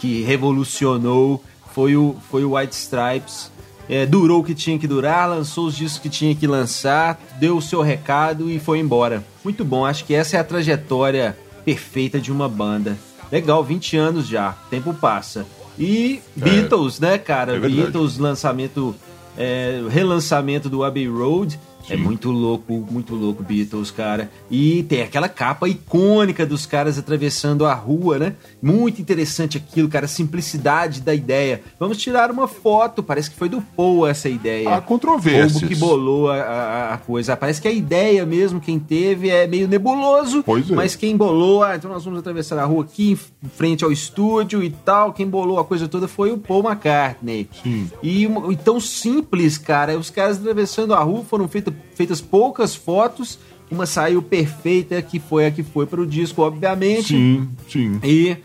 que 0.00 0.22
revolucionou, 0.22 1.42
foi 1.72 1.96
o, 1.96 2.16
foi 2.30 2.44
o 2.44 2.56
White 2.56 2.74
Stripes. 2.74 3.52
É, 3.86 4.06
durou 4.06 4.40
o 4.40 4.44
que 4.44 4.54
tinha 4.54 4.78
que 4.78 4.86
durar, 4.86 5.28
lançou 5.28 5.66
os 5.66 5.76
discos 5.76 5.98
que 5.98 6.08
tinha 6.08 6.34
que 6.34 6.46
lançar, 6.46 7.20
deu 7.38 7.56
o 7.56 7.62
seu 7.62 7.82
recado 7.82 8.50
e 8.50 8.58
foi 8.58 8.78
embora. 8.78 9.22
Muito 9.44 9.62
bom, 9.62 9.84
acho 9.84 10.06
que 10.06 10.14
essa 10.14 10.38
é 10.38 10.40
a 10.40 10.44
trajetória 10.44 11.36
perfeita 11.64 12.20
de 12.20 12.30
uma 12.30 12.48
banda. 12.48 12.96
Legal, 13.30 13.64
20 13.64 13.96
anos 13.96 14.28
já, 14.28 14.52
tempo 14.70 14.94
passa. 14.94 15.46
E 15.78 16.20
Beatles, 16.36 17.02
é, 17.02 17.06
né, 17.06 17.18
cara? 17.18 17.56
É 17.56 17.58
Beatles, 17.58 18.18
lançamento, 18.18 18.94
é, 19.36 19.82
relançamento 19.88 20.68
do 20.68 20.84
Abbey 20.84 21.08
Road. 21.08 21.58
É 21.88 21.96
muito 21.96 22.30
louco, 22.30 22.72
muito 22.90 23.14
louco 23.14 23.42
Beatles, 23.42 23.90
cara. 23.90 24.30
E 24.50 24.82
tem 24.84 25.02
aquela 25.02 25.28
capa 25.28 25.68
icônica 25.68 26.46
dos 26.46 26.64
caras 26.64 26.98
atravessando 26.98 27.66
a 27.66 27.74
rua, 27.74 28.18
né? 28.18 28.34
Muito 28.62 29.00
interessante 29.00 29.58
aquilo, 29.58 29.88
cara, 29.88 30.06
a 30.06 30.08
simplicidade 30.08 31.00
da 31.00 31.14
ideia. 31.14 31.62
Vamos 31.78 31.98
tirar 31.98 32.30
uma 32.30 32.48
foto, 32.48 33.02
parece 33.02 33.30
que 33.30 33.36
foi 33.36 33.48
do 33.48 33.60
Paul 33.60 34.06
essa 34.06 34.28
ideia. 34.28 34.74
Há 34.74 34.80
controvérsias. 34.80 35.60
Paul 35.60 35.68
que 35.68 35.76
bolou 35.76 36.30
a, 36.30 36.36
a, 36.36 36.94
a, 36.94 36.98
coisa. 36.98 37.36
Parece 37.36 37.60
que 37.60 37.68
a 37.68 37.72
ideia 37.72 38.24
mesmo, 38.24 38.60
quem 38.60 38.78
teve, 38.78 39.28
é 39.28 39.46
meio 39.46 39.68
nebuloso. 39.68 40.42
Pois 40.42 40.70
é. 40.70 40.74
Mas 40.74 40.96
quem 40.96 41.16
bolou, 41.16 41.62
ah, 41.62 41.76
então 41.76 41.90
nós 41.90 42.04
vamos 42.04 42.18
atravessar 42.18 42.58
a 42.58 42.64
rua 42.64 42.84
aqui 42.84 43.12
em 43.12 43.48
frente 43.48 43.84
ao 43.84 43.92
estúdio 43.92 44.62
e 44.62 44.70
tal. 44.70 45.12
Quem 45.12 45.28
bolou 45.28 45.58
a 45.58 45.64
coisa 45.64 45.86
toda 45.86 46.08
foi 46.08 46.32
o 46.32 46.38
Paul 46.38 46.64
McCartney. 46.64 47.48
Sim. 47.62 47.90
E, 48.02 48.24
e 48.24 48.56
tão 48.56 48.80
simples, 48.80 49.58
cara. 49.58 49.98
Os 49.98 50.08
caras 50.08 50.38
atravessando 50.38 50.94
a 50.94 51.02
rua 51.02 51.24
foram 51.24 51.46
feitos 51.46 51.73
feitas 51.94 52.20
poucas 52.20 52.74
fotos, 52.74 53.38
uma 53.70 53.86
saiu 53.86 54.22
perfeita, 54.22 55.00
que 55.02 55.18
foi 55.18 55.46
a 55.46 55.50
que 55.50 55.62
foi 55.62 55.86
para 55.86 56.00
o 56.00 56.06
disco, 56.06 56.42
obviamente. 56.42 57.08
Sim, 57.08 57.48
sim. 57.68 58.00
E, 58.02 58.36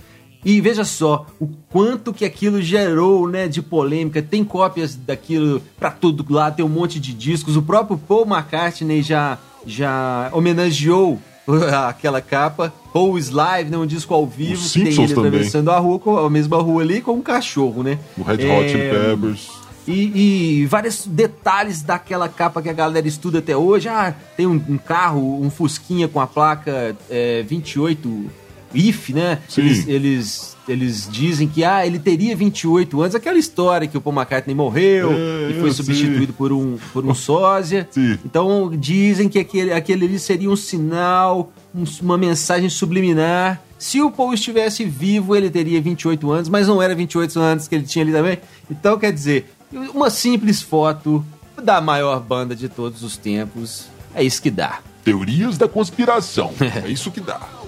e 0.44 0.62
veja 0.62 0.84
só 0.84 1.26
o 1.40 1.48
quanto 1.70 2.14
que 2.14 2.26
aquilo 2.26 2.62
gerou, 2.62 3.28
né, 3.28 3.48
de 3.48 3.62
polêmica. 3.62 4.22
Tem 4.22 4.44
cópias 4.44 4.96
daquilo 4.96 5.62
para 5.78 5.92
todo 5.92 6.26
lado, 6.32 6.58
tem 6.58 6.66
um 6.66 6.70
monte 6.70 7.00
de 7.00 7.14
discos. 7.14 7.56
O 7.56 7.62
próprio 7.62 7.98
Paul 7.98 8.26
McCartney 8.26 9.02
já, 9.02 9.38
já 9.66 10.30
homenageou 10.34 11.20
aquela 11.88 12.22
capa. 12.22 12.74
Paul's 12.94 13.30
Live, 13.30 13.70
né, 13.70 13.78
um 13.78 13.86
disco 13.86 14.14
ao 14.14 14.26
vivo, 14.26 14.68
que 14.68 14.84
tem 14.84 15.04
ele 15.04 15.14
atravessando 15.14 15.70
a 15.70 15.78
rua, 15.78 16.26
a 16.26 16.30
mesma 16.30 16.58
rua 16.58 16.82
ali, 16.82 17.02
com 17.02 17.14
um 17.14 17.22
cachorro, 17.22 17.84
né? 17.84 18.00
O 18.18 18.24
Red 18.24 18.36
Hot 18.36 18.76
é... 18.76 18.90
Peppers. 18.90 19.69
E, 19.90 20.62
e, 20.62 20.66
vários 20.68 21.08
detalhes 21.08 21.82
daquela 21.82 22.30
capa 22.30 22.62
que 22.62 22.70
a 22.70 22.74
galera 22.74 23.08
estuda 23.08 23.40
até 23.40 23.58
hoje. 23.58 23.90
Ah, 23.90 24.14
tem 24.38 24.46
um, 24.46 24.64
um 24.70 24.78
carro, 24.78 25.42
um 25.42 25.50
Fusquinha 25.50 26.08
com 26.08 26.20
a 26.20 26.28
placa 26.28 26.96
é, 27.10 27.42
28 27.42 28.30
IF, 28.72 29.14
né? 29.14 29.40
Eles, 29.58 29.88
eles, 29.88 30.58
eles, 30.68 31.10
dizem 31.12 31.48
que 31.48 31.64
ah, 31.64 31.86
ele 31.86 31.98
teria 31.98 32.36
28 32.36 33.02
anos. 33.02 33.16
Aquela 33.16 33.40
história 33.40 33.88
que 33.88 33.98
o 33.98 34.02
Paul 34.02 34.16
McCartney 34.16 34.56
morreu 34.56 35.12
é, 35.12 35.52
e 35.52 35.60
foi 35.60 35.72
substituído 35.72 36.34
por 36.34 36.54
um, 36.54 36.78
por 36.94 37.04
um 37.04 37.16
sósia. 37.16 37.88
Sim. 37.90 38.20
Então 38.24 38.72
dizem 38.76 39.28
que 39.28 39.40
aquele, 39.40 39.74
aquele 39.74 40.06
ali 40.06 40.20
seria 40.20 40.52
um 40.52 40.56
sinal, 40.56 41.52
um, 41.74 41.84
uma 42.02 42.18
mensagem 42.18 42.70
subliminar. 42.70 43.60
Se 43.80 44.02
o 44.02 44.12
Paul 44.12 44.34
estivesse 44.34 44.84
vivo, 44.84 45.36
ele 45.36 45.50
teria 45.50 45.82
28 45.82 46.32
anos, 46.32 46.50
mas 46.50 46.68
não 46.68 46.82
era 46.82 46.94
28 46.94 47.40
anos 47.40 47.68
que 47.68 47.74
ele 47.74 47.86
tinha 47.86 48.04
ali 48.04 48.12
também. 48.12 48.38
Então, 48.70 49.00
quer 49.00 49.14
dizer, 49.14 49.46
uma 49.72 50.10
simples 50.10 50.62
foto 50.62 51.26
da 51.62 51.82
maior 51.82 52.20
banda 52.20 52.56
de 52.56 52.70
todos 52.70 53.04
os 53.04 53.18
tempos. 53.18 53.88
É 54.14 54.24
isso 54.24 54.42
que 54.42 54.50
dá. 54.50 54.80
Teorias 55.04 55.58
da 55.58 55.68
conspiração. 55.68 56.54
é 56.84 56.90
isso 56.90 57.12
que 57.12 57.22
dá. 57.22 57.40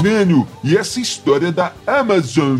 Crânio, 0.00 0.46
e 0.62 0.76
essa 0.76 1.00
história 1.00 1.50
da 1.50 1.72
Amazon, 1.84 2.56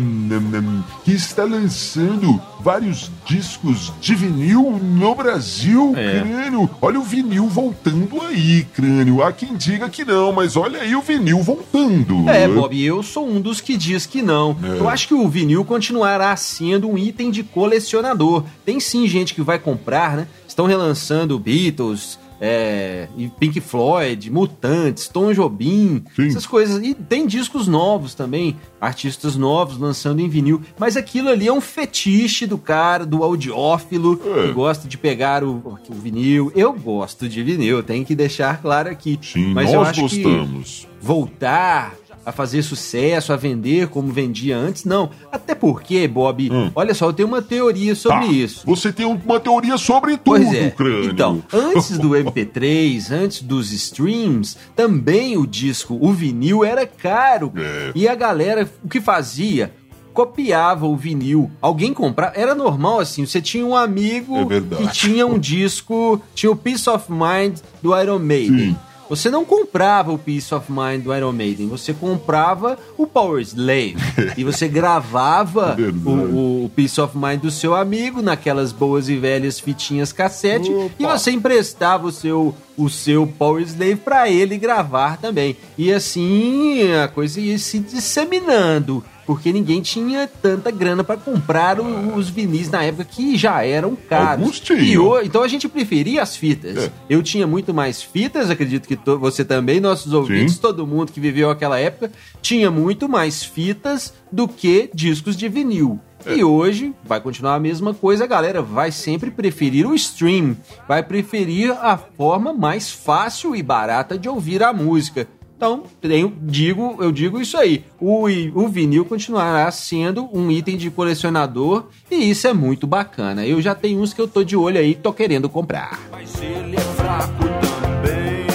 que 1.05 1.13
está 1.13 1.45
lançando 1.45 2.41
vários 2.59 3.09
discos 3.25 3.93
de 4.01 4.13
vinil 4.13 4.77
no 4.81 5.15
Brasil, 5.15 5.93
é. 5.95 6.19
Crânio. 6.19 6.69
Olha 6.81 6.99
o 6.99 7.03
vinil 7.03 7.47
voltando 7.47 8.21
aí, 8.21 8.67
Crânio. 8.73 9.23
Há 9.23 9.31
quem 9.31 9.55
diga 9.55 9.89
que 9.89 10.03
não, 10.03 10.33
mas 10.33 10.57
olha 10.57 10.81
aí 10.81 10.95
o 10.95 11.01
vinil 11.01 11.41
voltando. 11.41 12.29
É, 12.29 12.45
Bob, 12.47 12.77
eu 12.83 13.01
sou 13.01 13.25
um 13.25 13.39
dos 13.39 13.61
que 13.61 13.77
diz 13.77 14.05
que 14.05 14.21
não. 14.21 14.57
É. 14.61 14.79
Eu 14.79 14.89
acho 14.89 15.07
que 15.07 15.13
o 15.13 15.27
vinil 15.29 15.63
continuará 15.63 16.35
sendo 16.35 16.89
um 16.89 16.97
item 16.97 17.31
de 17.31 17.43
colecionador. 17.43 18.43
Tem 18.65 18.79
sim 18.79 19.07
gente 19.07 19.33
que 19.33 19.41
vai 19.41 19.57
comprar, 19.57 20.17
né? 20.17 20.27
Estão 20.45 20.65
relançando 20.65 21.39
Beatles, 21.39 22.19
é, 22.41 23.07
e 23.17 23.27
Pink 23.27 23.59
Floyd, 23.59 24.31
Mutantes, 24.31 25.07
Tom 25.07 25.33
Jobim, 25.33 26.03
Sim. 26.15 26.27
essas 26.27 26.45
coisas. 26.45 26.81
E 26.83 26.93
tem 26.93 27.27
discos 27.27 27.67
novos 27.67 28.13
também, 28.13 28.55
artistas 28.79 29.35
novos 29.35 29.77
lançando 29.77 30.21
em 30.21 30.29
vinil. 30.29 30.61
Mas 30.77 30.95
aquilo 30.95 31.29
ali 31.29 31.47
é 31.47 31.53
um 31.53 31.61
fetiche 31.61 32.45
do 32.45 32.57
cara, 32.57 33.05
do 33.05 33.23
audiófilo, 33.23 34.19
é. 34.23 34.47
que 34.47 34.53
gosta 34.53 34.87
de 34.87 34.97
pegar 34.97 35.43
o, 35.43 35.79
o, 35.89 35.93
vinil. 35.93 36.51
Eu 36.55 36.73
gosto 36.73 37.27
de 37.27 37.43
vinil, 37.43 37.83
tem 37.83 38.03
que 38.03 38.15
deixar 38.15 38.61
claro 38.61 38.89
aqui. 38.89 39.19
Sim, 39.21 39.53
mas 39.53 39.65
nós 39.65 39.73
eu 39.73 39.81
acho 39.81 40.01
gostamos. 40.01 40.87
que 40.87 41.05
voltar 41.05 41.95
a 42.29 42.31
fazer 42.31 42.61
sucesso, 42.61 43.33
a 43.33 43.35
vender 43.35 43.87
como 43.87 44.13
vendia 44.13 44.55
antes, 44.55 44.85
não. 44.85 45.09
Até 45.31 45.55
porque, 45.55 46.07
Bob, 46.07 46.49
hum. 46.51 46.71
olha 46.75 46.93
só, 46.93 47.07
eu 47.07 47.13
tenho 47.13 47.27
uma 47.27 47.41
teoria 47.41 47.95
sobre 47.95 48.27
tá. 48.27 48.31
isso. 48.31 48.61
Você 48.65 48.93
tem 48.93 49.05
uma 49.05 49.39
teoria 49.39 49.77
sobre 49.77 50.11
tudo, 50.11 50.23
pois 50.23 50.53
é. 50.53 50.69
crânio. 50.69 51.09
Então, 51.09 51.43
antes 51.51 51.97
do 51.97 52.09
MP3, 52.13 53.11
antes 53.11 53.41
dos 53.41 53.71
streams, 53.71 54.57
também 54.75 55.37
o 55.37 55.47
disco, 55.47 55.97
o 55.99 56.13
vinil 56.13 56.63
era 56.63 56.85
caro. 56.85 57.51
É. 57.55 57.91
E 57.95 58.07
a 58.07 58.13
galera, 58.13 58.69
o 58.83 58.87
que 58.87 59.01
fazia? 59.01 59.73
copiava 60.11 60.85
o 60.85 60.97
vinil. 60.97 61.49
Alguém 61.61 61.93
comprava. 61.93 62.33
Era 62.35 62.53
normal 62.53 62.99
assim. 62.99 63.25
Você 63.25 63.41
tinha 63.41 63.65
um 63.65 63.73
amigo 63.73 64.35
é 64.51 64.75
que 64.75 64.91
tinha 64.91 65.25
um 65.25 65.39
disco, 65.39 66.21
tinha 66.35 66.51
o 66.51 66.57
Peace 66.57 66.89
of 66.89 67.05
Mind 67.09 67.59
do 67.81 67.97
Iron 67.97 68.19
Maiden. 68.19 68.71
Sim. 68.71 68.77
Você 69.09 69.29
não 69.31 69.43
comprava 69.43 70.13
o 70.13 70.17
Peace 70.17 70.53
of 70.53 70.71
Mind 70.71 71.03
do 71.03 71.15
Iron 71.15 71.31
Maiden, 71.31 71.67
você 71.67 71.93
comprava 71.93 72.77
o 72.95 73.07
Power 73.07 73.41
Slave. 73.41 73.95
e 74.37 74.43
você 74.43 74.67
gravava 74.67 75.75
o, 76.05 76.65
o, 76.65 76.71
Peace 76.75 77.01
of 77.01 77.17
Mind 77.17 77.41
do 77.41 77.49
seu 77.49 77.75
amigo 77.75 78.21
naquelas 78.21 78.71
boas 78.71 79.09
e 79.09 79.17
velhas 79.17 79.59
fitinhas 79.59 80.13
cassete 80.13 80.71
Opa. 80.71 80.93
e 80.99 81.05
você 81.05 81.31
emprestava 81.31 82.07
o 82.07 82.11
seu 82.11 82.53
o 82.79 82.89
seu 82.89 83.27
Power 83.27 83.63
Slave 83.63 83.97
para 83.97 84.29
ele 84.29 84.57
gravar 84.57 85.17
também. 85.17 85.57
E 85.77 85.91
assim 85.91 86.91
a 86.93 87.07
coisa 87.07 87.39
ia 87.39 87.57
se 87.57 87.79
disseminando 87.79 89.03
porque 89.29 89.53
ninguém 89.53 89.79
tinha 89.79 90.27
tanta 90.27 90.71
grana 90.71 91.03
para 91.03 91.15
comprar 91.15 91.79
o, 91.79 92.15
os 92.15 92.29
vinis 92.29 92.67
na 92.67 92.81
época 92.81 93.03
que 93.05 93.37
já 93.37 93.63
eram 93.63 93.95
caros. 93.95 94.41
Alguns 94.41 94.59
tinham. 94.59 95.21
então 95.21 95.43
a 95.43 95.47
gente 95.47 95.69
preferia 95.69 96.23
as 96.23 96.35
fitas. 96.35 96.85
É. 96.85 96.91
Eu 97.07 97.21
tinha 97.21 97.45
muito 97.45 97.71
mais 97.71 98.01
fitas, 98.01 98.49
acredito 98.49 98.87
que 98.87 98.97
você 99.19 99.45
também, 99.45 99.79
nossos 99.79 100.13
ouvintes, 100.13 100.55
Sim. 100.55 100.61
todo 100.61 100.87
mundo 100.87 101.11
que 101.11 101.19
viveu 101.19 101.51
aquela 101.51 101.77
época, 101.77 102.11
tinha 102.41 102.71
muito 102.71 103.07
mais 103.07 103.43
fitas 103.43 104.15
do 104.31 104.47
que 104.47 104.89
discos 104.95 105.37
de 105.37 105.47
vinil. 105.47 105.99
E 106.35 106.43
hoje 106.43 106.93
vai 107.03 107.19
continuar 107.19 107.55
a 107.55 107.59
mesma 107.59 107.93
coisa, 107.93 108.23
a 108.23 108.27
galera 108.27 108.61
vai 108.61 108.91
sempre 108.91 109.31
preferir 109.31 109.87
o 109.87 109.95
stream, 109.95 110.55
vai 110.87 111.01
preferir 111.01 111.71
a 111.71 111.97
forma 111.97 112.53
mais 112.53 112.91
fácil 112.91 113.55
e 113.55 113.63
barata 113.63 114.17
de 114.17 114.29
ouvir 114.29 114.63
a 114.63 114.71
música. 114.71 115.27
Então, 115.57 115.83
tenho, 115.99 116.33
digo, 116.41 116.95
eu 117.01 117.11
digo 117.11 117.41
isso 117.41 117.57
aí. 117.57 117.83
O, 117.99 118.27
o 118.53 118.69
vinil 118.69 119.03
continuará 119.03 119.69
sendo 119.71 120.29
um 120.31 120.49
item 120.49 120.77
de 120.77 120.89
colecionador 120.89 121.87
e 122.09 122.29
isso 122.29 122.47
é 122.47 122.53
muito 122.53 122.87
bacana. 122.87 123.45
Eu 123.45 123.61
já 123.61 123.75
tenho 123.75 123.99
uns 123.99 124.13
que 124.13 124.21
eu 124.21 124.27
tô 124.27 124.41
de 124.41 124.55
olho 124.55 124.79
aí, 124.79 124.95
tô 124.95 125.11
querendo 125.11 125.49
comprar. 125.49 125.99
Mas 126.09 126.41
ele 126.41 126.77
é 126.77 126.79
fraco 126.79 127.43
também, 127.81 128.45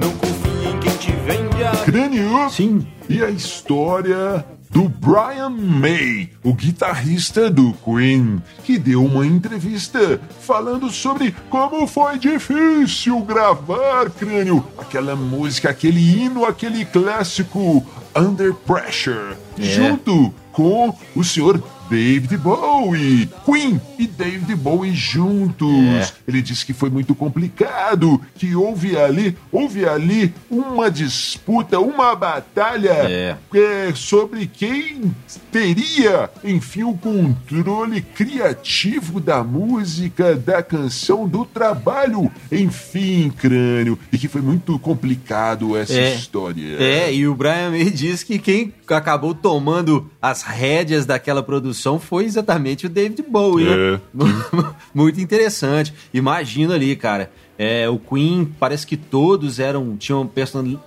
não 0.00 0.10
confia 0.18 0.70
em 0.70 0.80
quem 0.80 0.96
te 0.96 1.12
vende 1.12 1.62
a... 1.62 1.70
Crânio! 1.84 2.50
Sim. 2.50 2.84
E 3.08 3.22
a 3.22 3.30
história 3.30 4.44
do 4.76 4.90
Brian 4.90 5.48
May, 5.48 6.28
o 6.44 6.52
guitarrista 6.52 7.48
do 7.48 7.72
Queen, 7.82 8.42
que 8.62 8.76
deu 8.78 9.02
uma 9.02 9.26
entrevista 9.26 10.20
falando 10.42 10.90
sobre 10.90 11.34
como 11.48 11.86
foi 11.86 12.18
difícil 12.18 13.20
gravar, 13.20 14.10
crânio, 14.10 14.62
aquela 14.76 15.16
música, 15.16 15.70
aquele 15.70 15.98
hino, 15.98 16.44
aquele 16.44 16.84
clássico 16.84 17.86
Under 18.14 18.52
Pressure, 18.52 19.38
é. 19.58 19.62
junto 19.62 20.30
com 20.52 20.94
o 21.14 21.24
senhor 21.24 21.58
David 21.88 22.36
Bowie. 22.38 23.28
Queen 23.44 23.80
e 23.98 24.06
David 24.06 24.54
Bowie 24.56 24.94
juntos. 24.94 25.68
É. 25.68 26.08
Ele 26.28 26.42
disse 26.42 26.64
que 26.64 26.72
foi 26.72 26.90
muito 26.90 27.14
complicado, 27.14 28.20
que 28.34 28.54
houve 28.54 28.96
ali, 28.96 29.36
houve 29.50 29.86
ali 29.86 30.34
uma 30.50 30.90
disputa, 30.90 31.78
uma 31.78 32.14
batalha 32.14 32.90
é. 32.90 33.36
É, 33.54 33.92
sobre 33.94 34.46
quem 34.46 35.14
teria, 35.50 36.30
enfim, 36.44 36.82
o 36.82 36.94
controle 36.94 38.00
criativo 38.00 39.20
da 39.20 39.42
música, 39.42 40.34
da 40.34 40.62
canção, 40.62 41.28
do 41.28 41.44
trabalho, 41.44 42.30
enfim, 42.50 43.30
crânio. 43.30 43.98
E 44.12 44.18
que 44.18 44.28
foi 44.28 44.40
muito 44.40 44.78
complicado 44.78 45.76
essa 45.76 45.98
é. 45.98 46.14
história. 46.14 46.76
É, 46.82 47.12
e 47.12 47.26
o 47.26 47.34
Brian 47.34 47.70
May 47.70 47.90
diz 47.90 48.22
que 48.22 48.38
quem 48.38 48.72
acabou 48.94 49.34
tomando 49.34 50.10
as 50.20 50.42
rédeas 50.42 51.06
daquela 51.06 51.42
produção 51.42 51.98
foi 51.98 52.24
exatamente 52.24 52.86
o 52.86 52.88
David 52.88 53.22
Bowie, 53.22 53.64
né? 53.64 53.72
é. 53.72 54.00
né? 54.24 54.74
Muito 54.94 55.20
interessante. 55.20 55.92
Imagina 56.12 56.74
ali, 56.74 56.94
cara. 56.96 57.30
É, 57.58 57.88
o 57.88 57.98
Queen 57.98 58.52
parece 58.60 58.86
que 58.86 58.96
todos 58.96 59.58
eram 59.58 59.96
tinham 59.96 60.30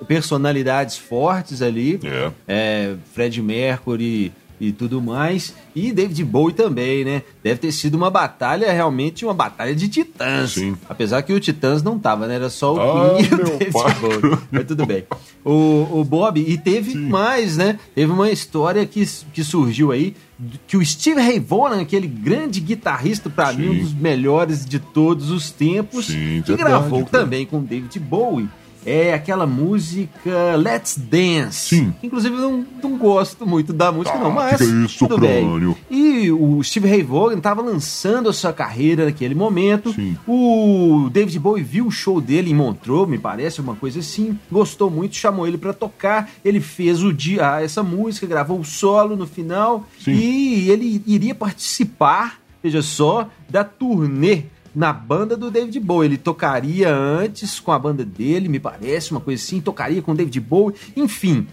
personalidades 0.08 0.98
fortes 0.98 1.62
ali. 1.62 2.00
É. 2.04 2.32
É, 2.48 2.96
Fred 3.14 3.42
Mercury, 3.42 4.32
e 4.60 4.72
tudo 4.72 5.02
mais. 5.02 5.54
E 5.76 5.92
David 5.92 6.24
Bowie 6.24 6.54
também, 6.54 7.06
né? 7.06 7.24
Deve 7.44 7.60
ter 7.60 7.72
sido 7.72 7.96
uma 7.96 8.10
batalha, 8.10 8.72
realmente 8.72 9.26
uma 9.26 9.34
batalha 9.34 9.74
de 9.76 9.88
titãs. 9.88 10.52
Sim. 10.52 10.76
Apesar 10.88 11.22
que 11.22 11.34
o 11.34 11.40
Titãs 11.40 11.82
não 11.82 11.98
tava, 11.98 12.28
né? 12.28 12.36
Era 12.36 12.50
só 12.50 12.76
o 12.76 12.80
ah, 12.80 13.16
Queen 13.18 13.30
e 13.30 13.34
o 13.34 13.38
David 13.38 13.72
pai. 13.72 13.94
Bowie. 13.96 14.38
Mas 14.52 14.66
tudo 14.66 14.86
bem. 14.86 15.04
O, 15.44 16.00
o 16.00 16.04
Bob, 16.04 16.40
e 16.40 16.58
teve 16.58 16.92
Sim. 16.92 17.08
mais, 17.08 17.58
né? 17.58 17.80
Teve 17.96 18.12
uma 18.12 18.30
história 18.30 18.86
que, 18.86 19.08
que 19.34 19.44
surgiu 19.44 19.92
aí 19.92 20.16
que 20.68 20.78
o 20.78 20.86
Steve 20.86 21.20
Ray 21.20 21.40
Vaughan, 21.40 21.82
aquele 21.82 22.08
grande 22.08 22.62
guitarrista, 22.62 23.30
para 23.30 23.52
mim, 23.52 23.70
um 23.70 23.80
dos 23.80 23.94
melhores 23.94 24.66
de 24.66 24.80
todos 24.80 25.32
os 25.32 25.52
tempos, 25.52 26.08
Sim, 26.08 26.42
que 26.46 26.54
verdade, 26.54 26.70
gravou 26.70 27.04
também 27.04 27.46
com 27.46 27.62
David 27.62 28.00
Bowie 28.00 28.48
é 28.86 29.14
aquela 29.14 29.46
música 29.46 30.56
Let's 30.56 30.98
Dance. 30.98 31.76
Sim. 31.76 31.94
Inclusive, 32.02 32.36
eu 32.36 32.42
não, 32.42 32.66
não 32.82 32.98
gosto 32.98 33.46
muito 33.46 33.74
da 33.74 33.92
música, 33.92 34.18
ah, 34.18 34.22
não, 34.22 34.32
mas. 34.32 34.60
isso, 34.60 35.00
tudo 35.00 35.18
crânio. 35.18 35.78
bem. 35.90 36.00
E 36.00 36.32
o 36.32 36.64
Steve 36.64 36.88
Ray 36.88 37.04
Vaughan 37.04 37.38
estava 37.38 37.62
lançando 37.62 38.30
a 38.30 38.34
sua 38.34 38.54
carreira 38.54 39.06
naquele 39.06 39.36
momento. 39.36 39.94
Sim. 39.94 40.18
O 40.28 41.10
David 41.12 41.40
Bowie 41.40 41.64
viu 41.64 41.88
o 41.88 41.92
show 41.92 42.20
dele 42.22 42.52
em 42.52 42.56
Montreux, 42.56 43.08
me 43.08 43.18
parece, 43.18 43.62
uma 43.62 43.76
coisa 43.76 44.00
assim. 44.00 44.38
Gostou 44.52 44.90
muito, 44.90 45.16
chamou 45.16 45.48
ele 45.48 45.58
para 45.58 45.74
tocar. 45.74 46.30
Ele 46.44 46.60
fez 46.60 47.04
o 47.04 47.14
dia, 47.14 47.56
ah, 47.56 47.64
essa 47.64 47.84
música, 47.84 48.28
gravou 48.28 48.60
o 48.60 48.66
solo 48.66 49.16
no 49.16 49.28
final. 49.28 49.86
Sim. 50.00 50.12
E 50.12 50.70
ele 50.70 51.02
iria 51.06 51.36
participar, 51.36 52.40
veja 52.62 52.82
só, 52.82 53.30
da 53.50 53.64
turnê 53.64 54.44
na 54.76 54.94
banda 54.94 55.36
do 55.36 55.52
David 55.52 55.80
Bowie. 55.80 56.10
Ele 56.10 56.18
tocaria 56.18 56.94
antes 56.94 57.60
com 57.60 57.72
a 57.72 57.80
banda 57.80 58.04
dele, 58.06 58.48
me 58.48 58.60
parece, 58.60 59.12
uma 59.12 59.20
coisa 59.20 59.44
assim, 59.44 59.62
tocaria 59.62 60.02
com 60.02 60.12
o 60.12 60.16
David 60.16 60.40
Bowie, 60.40 60.76
enfim. 60.96 61.48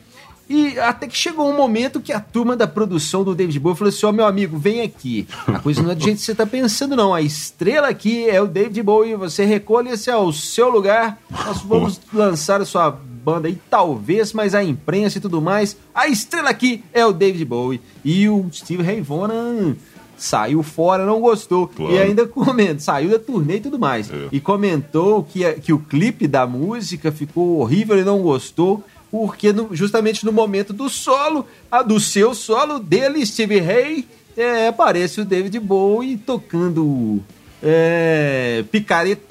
E 0.49 0.79
até 0.79 1.09
que 1.09 1.17
chegou 1.17 1.51
um 1.51 1.57
momento 1.57 2.01
que 2.01 2.13
a 2.13 2.21
turma 2.21 2.57
da 2.57 2.69
produção 2.69 3.25
do 3.25 3.35
David 3.35 3.59
Bowie 3.59 3.77
falou 3.77 3.89
assim: 3.89 4.07
Ó, 4.07 4.11
oh, 4.11 4.13
meu 4.13 4.27
amigo, 4.27 4.57
vem 4.57 4.81
aqui. 4.81 5.27
A 5.47 5.59
coisa 5.59 5.83
não 5.83 5.91
é 5.91 5.95
do 5.95 6.03
jeito 6.03 6.19
que 6.19 6.25
você 6.25 6.35
tá 6.37 6.47
pensando, 6.47 6.95
não. 6.95 7.13
A 7.13 7.21
estrela 7.21 7.89
aqui 7.89 8.29
é 8.29 8.41
o 8.41 8.47
David 8.47 8.81
Bowie. 8.83 9.17
Você 9.17 9.45
recolha-se 9.45 10.09
ao 10.09 10.33
seu 10.33 10.69
lugar. 10.69 11.19
Nós 11.31 11.63
vamos 11.63 12.01
lançar 12.13 12.61
a 12.61 12.65
sua 12.65 12.91
banda 12.91 13.49
aí, 13.49 13.59
talvez, 13.69 14.33
mas 14.33 14.55
a 14.55 14.63
imprensa 14.63 15.19
e 15.19 15.21
tudo 15.21 15.43
mais. 15.43 15.77
A 15.93 16.07
estrela 16.07 16.51
aqui 16.51 16.85
é 16.93 17.05
o 17.05 17.13
David 17.13 17.45
Bowie. 17.45 17.81
E 18.05 18.29
o 18.29 18.49
Steve 18.53 18.85
Ray 18.85 19.01
Vaughan 19.01 19.75
saiu 20.17 20.63
fora, 20.63 21.05
não 21.05 21.21
gostou. 21.21 21.69
Claro. 21.69 21.93
E 21.93 21.99
ainda 21.99 22.27
comentou, 22.27 22.81
saiu 22.81 23.11
da 23.11 23.19
turnê 23.19 23.57
e 23.57 23.61
tudo 23.61 23.79
mais. 23.79 24.11
É. 24.11 24.29
E 24.33 24.41
comentou 24.41 25.23
que, 25.23 25.51
que 25.55 25.73
o 25.73 25.79
clipe 25.79 26.27
da 26.27 26.47
música 26.47 27.13
ficou 27.13 27.59
horrível 27.59 27.99
e 27.99 28.05
não 28.05 28.21
gostou. 28.21 28.83
Porque 29.11 29.53
no, 29.53 29.75
justamente 29.75 30.25
no 30.25 30.33
momento 30.33 30.73
do 30.73 30.89
solo, 30.89 31.47
a, 31.71 31.83
do 31.83 32.01
seu 32.01 32.35
solo 32.35 32.79
dele, 32.79 33.25
Steve 33.25 33.61
Ray, 33.61 34.07
é, 34.37 34.69
aparece 34.69 35.21
o 35.21 35.25
David 35.25 35.59
Bowie 35.61 36.17
tocando 36.17 37.23
é, 37.63 38.65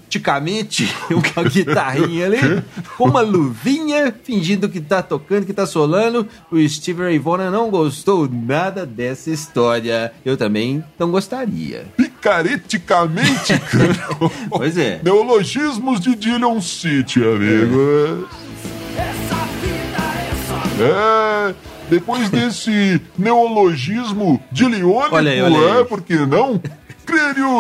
picareticamente 0.05 0.93
uma 1.09 1.50
guitarrinha 1.50 2.25
ali, 2.25 2.63
com 2.97 3.05
uma 3.05 3.21
luvinha, 3.21 4.13
fingindo 4.24 4.69
que 4.69 4.79
tá 4.79 5.01
tocando, 5.01 5.45
que 5.45 5.53
tá 5.53 5.65
solando. 5.65 6.27
O 6.51 6.57
Steve 6.67 7.03
Ray 7.03 7.19
Vaughan 7.19 7.51
não 7.51 7.69
gostou 7.69 8.29
nada 8.31 8.85
dessa 8.85 9.29
história. 9.29 10.13
Eu 10.24 10.38
também 10.38 10.83
não 10.97 11.12
gostaria. 11.12 11.85
Picareticamente? 11.97 13.53
pois 14.50 14.77
é. 14.77 15.00
Neologismos 15.03 16.00
de 16.00 16.15
Dillon 16.15 16.62
City, 16.62 17.24
amigo. 17.24 18.27
Essa 18.97 19.45
vida 19.62 20.03
é 20.19 20.33
só... 20.47 21.51
É... 21.51 21.75
Depois 21.88 22.31
desse 22.31 23.00
neologismo 23.15 24.41
de 24.51 24.65
Leônico, 24.67 25.17
é, 25.17 25.83
por 25.83 26.01
que 26.01 26.15
não? 26.15 26.59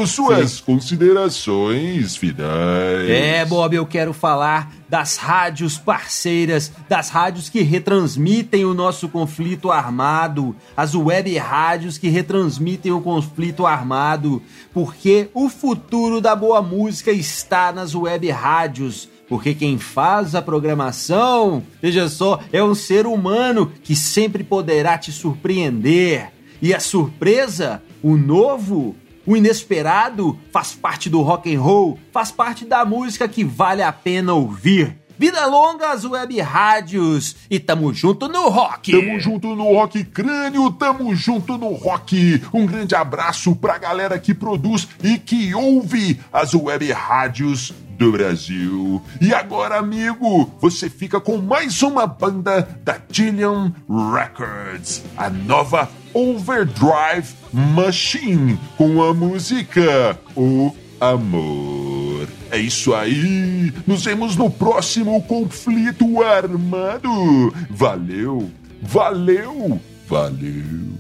Suas 0.07 0.51
Sim. 0.51 0.63
considerações 0.65 2.15
finais. 2.15 3.09
É, 3.09 3.45
Bob, 3.45 3.75
eu 3.75 3.85
quero 3.85 4.13
falar 4.13 4.71
das 4.87 5.17
rádios 5.17 5.77
parceiras, 5.77 6.71
das 6.87 7.09
rádios 7.09 7.49
que 7.49 7.61
retransmitem 7.61 8.65
o 8.65 8.73
nosso 8.73 9.09
conflito 9.09 9.71
armado, 9.71 10.55
as 10.75 10.95
web 10.95 11.35
rádios 11.37 11.97
que 11.97 12.07
retransmitem 12.07 12.91
o 12.91 13.01
conflito 13.01 13.65
armado, 13.65 14.41
porque 14.73 15.29
o 15.33 15.49
futuro 15.49 16.21
da 16.21 16.35
boa 16.35 16.61
música 16.61 17.11
está 17.11 17.71
nas 17.71 17.95
web 17.95 18.29
rádios. 18.29 19.09
Porque 19.27 19.55
quem 19.55 19.79
faz 19.79 20.35
a 20.35 20.41
programação, 20.41 21.63
veja 21.81 22.07
só, 22.07 22.39
é 22.53 22.63
um 22.63 22.75
ser 22.75 23.07
humano 23.07 23.71
que 23.83 23.95
sempre 23.95 24.43
poderá 24.43 24.99
te 24.99 25.11
surpreender. 25.11 26.31
E 26.61 26.73
a 26.73 26.79
surpresa, 26.79 27.81
o 28.03 28.15
novo, 28.15 28.95
o 29.25 29.35
inesperado 29.35 30.37
faz 30.51 30.73
parte 30.73 31.09
do 31.09 31.21
rock 31.21 31.53
and 31.53 31.61
roll, 31.61 31.99
faz 32.11 32.31
parte 32.31 32.65
da 32.65 32.85
música 32.85 33.27
que 33.27 33.43
vale 33.43 33.81
a 33.81 33.91
pena 33.91 34.33
ouvir. 34.33 34.95
Vida 35.17 35.45
longa 35.45 35.91
às 35.91 36.03
web 36.03 36.41
rádios 36.41 37.37
e 37.49 37.57
tamo 37.57 37.93
junto 37.93 38.27
no 38.27 38.49
rock. 38.49 38.91
Tamo 38.91 39.17
junto 39.17 39.55
no 39.55 39.73
rock 39.73 40.03
crânio, 40.03 40.69
tamo 40.71 41.15
junto 41.15 41.57
no 41.57 41.71
rock. 41.71 42.41
Um 42.53 42.65
grande 42.65 42.95
abraço 42.95 43.55
pra 43.55 43.77
galera 43.77 44.19
que 44.19 44.33
produz 44.33 44.87
e 45.01 45.17
que 45.17 45.55
ouve 45.55 46.19
as 46.33 46.53
web 46.53 46.91
rádios 46.91 47.73
do 47.97 48.11
Brasil. 48.11 49.01
E 49.21 49.33
agora, 49.33 49.77
amigo, 49.77 50.51
você 50.61 50.89
fica 50.89 51.19
com 51.19 51.37
mais 51.37 51.81
uma 51.81 52.05
banda 52.07 52.67
da 52.83 52.97
Gillian 53.11 53.73
Records, 53.89 55.03
a 55.17 55.29
nova 55.29 55.89
Overdrive 56.13 57.33
Machine, 57.51 58.59
com 58.77 59.03
a 59.03 59.13
música 59.13 60.17
O 60.35 60.73
Amor. 60.99 62.27
É 62.49 62.57
isso 62.57 62.93
aí. 62.93 63.73
Nos 63.85 64.05
vemos 64.05 64.35
no 64.35 64.49
próximo 64.49 65.21
conflito 65.23 66.23
armado. 66.23 67.53
Valeu, 67.69 68.49
valeu, 68.81 69.79
valeu. 70.07 70.95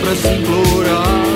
pra 0.00 0.14
se 0.14 0.28
implorar. 0.34 1.29